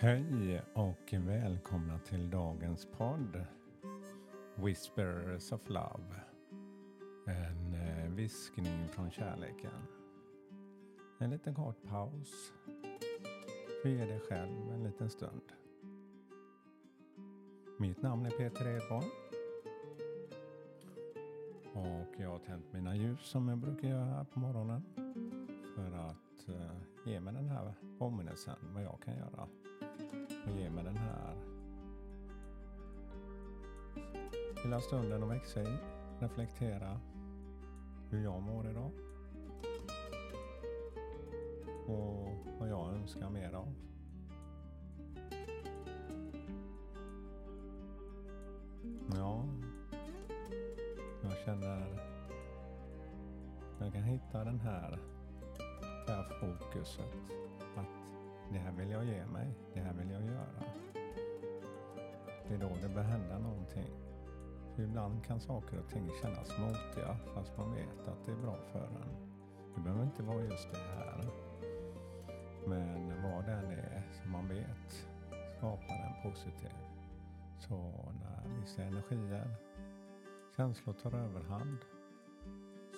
Hej 0.00 0.62
och 0.74 1.12
välkomna 1.12 1.98
till 1.98 2.30
dagens 2.30 2.86
podd 2.96 3.44
Whispers 4.54 5.52
of 5.52 5.68
Love. 5.68 6.20
En 7.26 7.74
eh, 7.74 8.10
viskning 8.10 8.88
från 8.88 9.10
kärleken. 9.10 9.70
En 11.18 11.30
liten 11.30 11.54
kort 11.54 11.82
paus. 11.88 12.52
För 13.82 13.88
ge 13.88 14.04
dig 14.04 14.20
själv 14.20 14.72
en 14.72 14.82
liten 14.82 15.10
stund. 15.10 15.52
Mitt 17.78 18.02
namn 18.02 18.26
är 18.26 18.30
Peter 18.30 18.68
Edborg. 18.68 19.06
Och 21.72 22.20
jag 22.20 22.30
har 22.30 22.38
tänt 22.38 22.72
mina 22.72 22.96
ljus 22.96 23.20
som 23.20 23.48
jag 23.48 23.58
brukar 23.58 23.88
göra 23.88 24.24
på 24.24 24.40
morgonen. 24.40 24.82
För 25.76 25.92
att 25.92 26.48
eh, 26.48 27.10
ge 27.10 27.20
mig 27.20 27.34
den 27.34 27.48
här 27.48 27.74
påminnelsen 27.98 28.56
vad 28.74 28.82
jag 28.82 29.02
kan 29.04 29.16
göra 29.16 29.48
och 30.46 30.56
ge 30.58 30.70
mig 30.70 30.84
den 30.84 30.96
här. 30.96 31.34
Lilla 34.64 34.80
stunden 34.80 35.22
att 35.22 35.30
växa 35.30 35.62
i, 35.62 35.76
reflektera 36.18 37.00
hur 38.10 38.24
jag 38.24 38.42
mår 38.42 38.70
idag. 38.70 38.90
Och 41.86 42.28
vad 42.58 42.68
jag 42.68 42.92
önskar 42.92 43.30
mer 43.30 43.52
av. 43.52 43.74
Ja, 49.14 49.44
jag 51.22 51.38
känner 51.44 52.08
jag 53.80 53.92
kan 53.92 54.02
hitta 54.02 54.44
den 54.44 54.60
här, 54.60 54.98
det 56.06 56.12
här 56.12 56.28
fokuset. 56.40 57.14
Att 57.76 57.86
det 58.52 58.58
här 58.58 58.72
vill 58.72 58.90
jag 58.90 59.04
ge 59.04 59.26
mig. 59.26 59.54
Det 62.88 62.94
bör 62.94 63.02
börjar 63.02 63.18
hända 63.18 63.38
någonting. 63.38 63.90
För 64.74 64.82
ibland 64.82 65.24
kan 65.24 65.40
saker 65.40 65.78
och 65.78 65.88
ting 65.88 66.10
kännas 66.22 66.58
motiga 66.58 67.16
fast 67.34 67.56
man 67.58 67.74
vet 67.74 68.08
att 68.08 68.24
det 68.26 68.32
är 68.32 68.36
bra 68.36 68.56
för 68.72 68.84
en. 68.84 69.28
Det 69.74 69.80
behöver 69.80 70.04
inte 70.04 70.22
vara 70.22 70.44
just 70.44 70.72
det 70.72 70.78
här. 70.78 71.24
Men 72.66 73.08
vad 73.22 73.44
det 73.44 73.52
än 73.52 73.70
är 73.70 74.02
som 74.22 74.32
man 74.32 74.48
vet 74.48 75.06
skapar 75.56 75.94
en 75.94 76.30
positiv. 76.30 76.70
Så 77.58 77.74
när 78.20 78.60
vissa 78.60 78.82
energier, 78.82 79.56
känslor 80.56 80.94
tar 80.94 81.14
överhand 81.14 81.78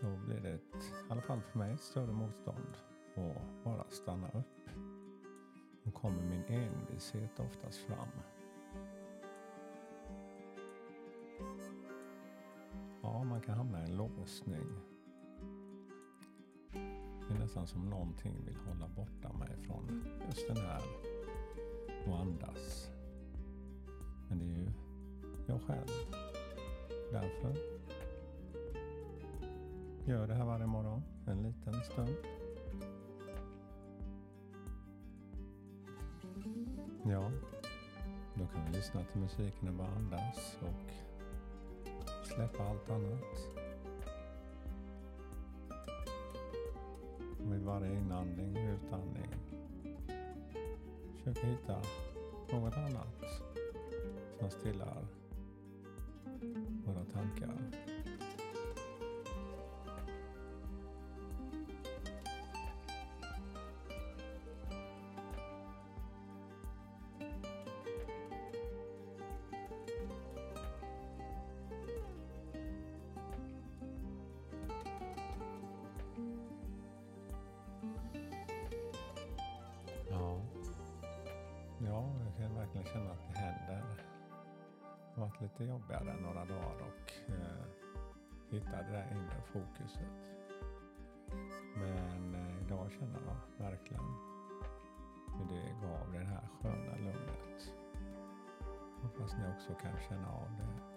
så 0.00 0.06
blir 0.26 0.40
det, 0.40 0.50
ett, 0.50 0.82
i 1.08 1.12
alla 1.12 1.22
fall 1.22 1.40
för 1.40 1.58
mig, 1.58 1.72
ett 1.72 1.80
större 1.80 2.12
motstånd 2.12 2.76
och 3.14 3.42
bara 3.64 3.84
stanna 3.88 4.28
upp. 4.28 4.70
Då 5.82 5.90
kommer 5.90 6.22
min 6.22 6.44
envishet 6.44 7.40
oftast 7.40 7.78
fram. 7.78 8.08
Man 13.36 13.42
kan 13.42 13.54
hamna 13.54 13.80
i 13.80 13.84
en 13.84 13.96
låsning. 13.96 14.66
Det 17.28 17.34
är 17.34 17.38
nästan 17.38 17.66
som 17.66 17.90
någonting 17.90 18.44
vill 18.44 18.56
hålla 18.56 18.88
borta 18.88 19.32
mig 19.32 19.56
från 19.66 20.04
just 20.26 20.48
den 20.48 20.56
här 20.56 20.82
och 22.06 22.18
andas. 22.18 22.90
Men 24.28 24.38
det 24.38 24.44
är 24.44 24.48
ju 24.48 24.72
jag 25.46 25.62
själv. 25.62 25.88
Därför 27.12 27.56
gör 30.06 30.28
det 30.28 30.34
här 30.34 30.44
varje 30.44 30.66
morgon, 30.66 31.02
en 31.26 31.42
liten 31.42 31.74
stund. 31.84 32.16
Ja, 37.04 37.30
då 38.34 38.46
kan 38.46 38.66
vi 38.66 38.76
lyssna 38.76 39.04
till 39.04 39.20
musiken 39.20 39.68
och 39.68 39.74
bara 39.74 39.88
andas 39.96 40.58
och 40.62 41.05
släppa 42.36 42.64
allt 42.64 42.90
annat. 42.90 43.48
Vid 47.50 47.62
varje 47.62 47.98
inandning 47.98 48.56
och 48.56 48.74
utandning 48.74 49.34
försöka 51.16 51.46
hitta 51.46 51.82
något 52.52 52.76
annat 52.76 53.24
som 54.38 54.50
stillar 54.50 55.06
våra 56.84 57.04
tankar. 57.04 57.85
Varit 85.20 85.40
lite 85.40 85.64
jobbigare 85.64 86.16
några 86.20 86.44
dagar 86.44 86.80
och 86.80 87.12
eh, 87.28 87.64
hitta 88.50 88.82
det 88.82 88.92
där 88.92 89.10
inre 89.10 89.42
fokuset. 89.52 90.32
Men 91.76 92.34
eh, 92.34 92.60
idag 92.66 92.90
känner 92.92 93.20
jag 93.26 93.66
verkligen 93.66 94.04
hur 95.38 95.44
det 95.44 95.86
gav 95.86 96.12
det 96.12 96.24
här 96.24 96.48
sköna 96.62 96.96
lugnet. 96.96 97.74
Hoppas 99.02 99.34
ni 99.34 99.52
också 99.56 99.74
kan 99.74 100.00
känna 100.08 100.28
av 100.28 100.48
det. 100.58 100.96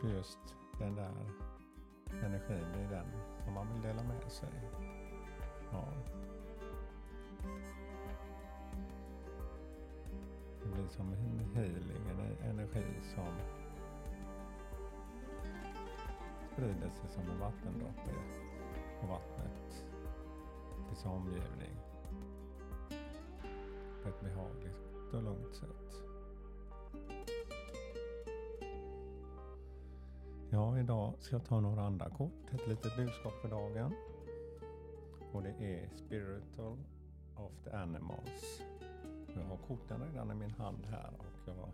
För 0.00 0.08
just 0.08 0.38
den 0.78 0.94
där 0.94 1.12
energin, 2.24 2.66
det 2.72 2.80
är 2.80 2.90
den 2.90 3.06
som 3.44 3.54
man 3.54 3.72
vill 3.72 3.82
dela 3.82 4.02
med 4.02 4.32
sig 4.32 4.70
av. 5.72 6.16
Det 10.66 10.72
blir 10.72 10.88
som 10.88 11.12
en 11.12 11.40
healing, 11.54 12.08
en 12.10 12.50
energi 12.50 12.84
som 13.14 13.32
sprider 16.52 16.90
sig 16.90 17.10
som 17.10 17.22
en 17.22 17.38
vattendroppe 17.40 18.10
på 19.00 19.06
vattnet 19.06 19.84
till 20.88 20.96
sin 20.96 21.10
omgivning 21.10 21.76
på 24.02 24.08
ett 24.08 24.20
behagligt 24.20 25.14
och 25.14 25.22
lugnt 25.22 25.54
sätt. 25.54 26.02
Ja, 30.50 30.78
idag 30.78 31.14
ska 31.18 31.36
jag 31.36 31.44
ta 31.44 31.60
några 31.60 31.82
andra 31.82 32.10
kort, 32.10 32.54
ett 32.54 32.68
litet 32.68 32.96
budskap 32.96 33.34
för 33.42 33.48
dagen. 33.48 33.94
Och 35.32 35.42
det 35.42 35.54
är 35.60 35.88
Spiritual 35.96 36.78
of 37.36 37.52
the 37.64 37.70
Animals 37.70 38.62
jag 39.40 39.44
har 39.44 39.56
korten 39.56 40.02
redan 40.02 40.30
i 40.30 40.34
min 40.34 40.50
hand 40.50 40.86
här 40.86 41.12
och 41.18 41.24
jag 41.46 41.70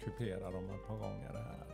kuperar 0.00 0.52
dem 0.52 0.70
ett 0.70 0.86
par 0.86 0.98
gånger 0.98 1.32
här. 1.32 1.66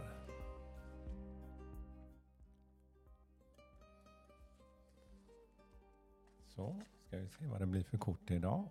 Så, 6.46 6.80
ska 7.06 7.18
vi 7.18 7.28
se 7.28 7.46
vad 7.46 7.60
det 7.60 7.66
blir 7.66 7.82
för 7.82 7.98
kort 7.98 8.30
idag. 8.30 8.68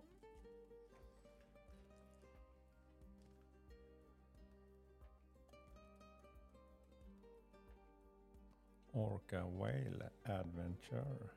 Orca 8.92 9.45
Whale 9.45 10.10
Adventure. 10.24 11.30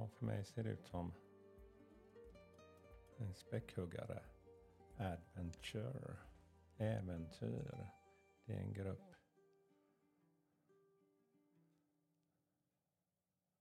Ja, 0.00 0.08
för 0.08 0.26
mig 0.26 0.44
ser 0.44 0.64
det 0.64 0.70
ut 0.70 0.86
som 0.86 1.12
en 3.16 3.34
späckhuggare. 3.34 4.22
Adventure. 4.96 6.16
Äventyr. 6.76 7.88
Det 8.44 8.52
är 8.52 8.60
en 8.60 8.72
grupp 8.72 9.14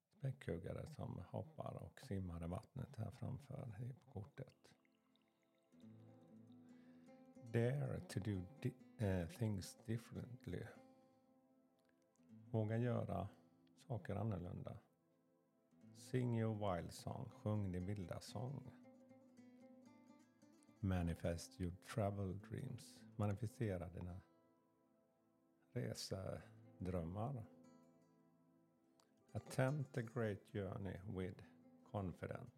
späckhuggare 0.07 0.87
som 0.87 1.23
hoppar 1.27 1.73
och 1.83 1.99
simmar 1.99 2.43
i 2.43 2.47
vattnet 2.47 2.95
här 2.95 3.11
framför 3.11 3.67
på 4.03 4.09
kortet. 4.11 4.71
Dare 7.43 7.99
to 7.99 8.19
do 8.19 8.41
di 8.61 8.73
uh, 9.05 9.27
things 9.27 9.77
differently. 9.85 10.63
Våga 12.51 12.77
göra 12.77 13.27
saker 13.87 14.15
annorlunda. 14.15 14.77
Sing 15.99 16.33
your 16.37 16.53
wild 16.53 16.93
song, 16.93 17.31
sjung 17.41 17.71
din 17.71 17.85
vilda 17.85 18.19
sång. 18.19 18.71
Manifest 20.79 21.59
your 21.59 21.71
travel 21.93 22.33
dreams, 22.49 22.95
manifestera 23.15 23.89
dina 23.89 24.21
resedrömmar. 25.73 27.43
Attempt 29.33 29.97
a 29.97 30.01
great 30.01 30.53
journey 30.53 30.97
with 31.07 31.43
confident. 31.91 32.53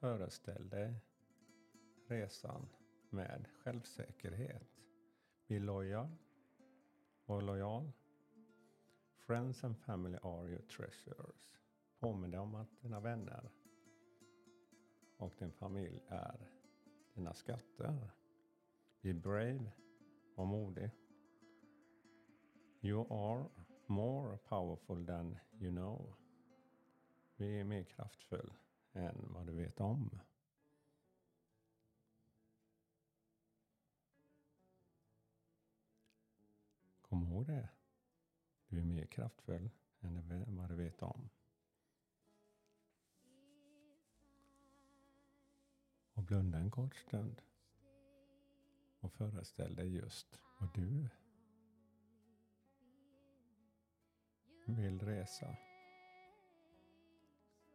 Föreställ 0.00 0.68
dig 0.68 0.94
resan 2.06 2.68
med 3.10 3.48
självsäkerhet. 3.64 4.82
Be 5.46 5.58
loyal. 5.58 6.08
Var 7.26 7.40
lojal. 7.40 7.92
Friends 9.16 9.64
and 9.64 9.76
family 9.76 10.18
are 10.22 10.48
your 10.48 10.62
treasures. 10.68 11.58
Påminn 11.98 12.30
dig 12.30 12.40
om 12.40 12.54
att 12.54 12.80
dina 12.82 13.00
vänner 13.00 13.50
och 15.16 15.34
din 15.38 15.52
familj 15.52 16.00
är 16.08 16.50
dina 17.14 17.34
skatter. 17.34 18.10
Be 19.00 19.14
brave. 19.14 19.72
Var 20.34 20.44
modig. 20.44 20.90
You 22.80 23.06
are 23.12 23.48
more 23.86 24.36
powerful 24.36 25.06
than 25.06 25.38
you 25.60 25.70
know. 25.70 26.14
Du 27.36 27.60
är 27.60 27.64
mer 27.64 27.84
kraftfull 27.84 28.52
än 28.92 29.32
vad 29.32 29.46
du 29.46 29.52
vet 29.52 29.80
om. 29.80 30.20
Kom 37.02 37.22
ihåg 37.22 37.46
det. 37.46 37.68
Du 38.68 38.80
är 38.80 38.84
mer 38.84 39.06
kraftfull 39.06 39.70
än 40.00 40.56
vad 40.56 40.68
du 40.68 40.74
vet 40.74 41.02
om. 41.02 41.28
Blunda 46.28 46.58
en 46.58 46.70
kort 46.70 46.94
stund. 46.94 47.42
Och 49.00 49.12
föreställ 49.12 49.76
dig 49.76 49.94
just 49.94 50.40
vad 50.58 50.74
du 50.74 51.08
vill 54.66 55.00
resa. 55.00 55.56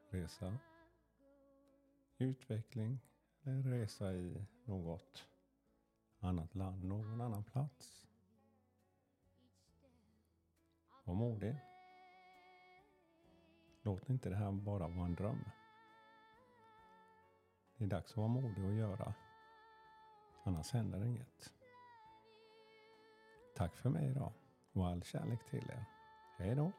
Resa. 0.10 0.58
Utveckling 2.18 3.00
eller 3.44 3.64
resa 3.64 4.14
i 4.14 4.46
något 4.66 5.28
annat 6.20 6.56
land, 6.56 6.84
någon 6.84 7.22
annan 7.22 7.44
plats. 7.44 8.08
Var 11.04 11.14
modig. 11.14 11.56
Låt 13.82 14.10
inte 14.10 14.30
det 14.30 14.36
här 14.36 14.52
bara 14.52 14.88
vara 14.88 15.06
en 15.06 15.16
dröm. 15.16 15.46
Det 17.84 17.88
är 17.88 17.90
dags 17.90 18.12
att 18.12 18.18
vara 18.18 18.28
modig 18.28 18.66
och 18.66 18.74
göra. 18.74 19.14
Annars 20.44 20.72
händer 20.72 21.06
inget. 21.06 21.54
Tack 23.56 23.76
för 23.76 23.90
mig 23.90 24.10
idag 24.10 24.34
och 24.74 24.88
all 24.88 25.04
kärlek 25.04 25.50
till 25.50 25.70
er. 25.70 25.86
Hej 26.38 26.56
då! 26.56 26.72